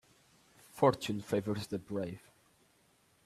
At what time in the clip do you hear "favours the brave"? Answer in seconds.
1.21-2.31